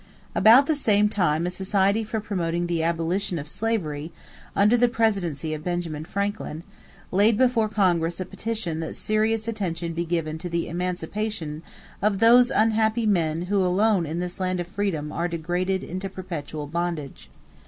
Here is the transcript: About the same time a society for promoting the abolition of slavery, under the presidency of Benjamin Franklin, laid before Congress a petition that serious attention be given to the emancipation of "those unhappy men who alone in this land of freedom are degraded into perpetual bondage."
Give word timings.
About 0.33 0.65
the 0.65 0.73
same 0.73 1.09
time 1.09 1.45
a 1.45 1.51
society 1.51 2.03
for 2.03 2.19
promoting 2.19 2.65
the 2.65 2.81
abolition 2.81 3.37
of 3.37 3.47
slavery, 3.47 4.11
under 4.55 4.75
the 4.75 4.87
presidency 4.87 5.53
of 5.53 5.63
Benjamin 5.63 6.05
Franklin, 6.05 6.63
laid 7.11 7.37
before 7.37 7.69
Congress 7.69 8.19
a 8.19 8.25
petition 8.25 8.79
that 8.79 8.95
serious 8.95 9.47
attention 9.47 9.93
be 9.93 10.03
given 10.03 10.39
to 10.39 10.49
the 10.49 10.67
emancipation 10.67 11.61
of 12.01 12.17
"those 12.17 12.49
unhappy 12.49 13.05
men 13.05 13.43
who 13.43 13.63
alone 13.63 14.07
in 14.07 14.17
this 14.17 14.39
land 14.39 14.59
of 14.59 14.65
freedom 14.65 15.11
are 15.11 15.27
degraded 15.27 15.83
into 15.83 16.09
perpetual 16.09 16.65
bondage." 16.65 17.29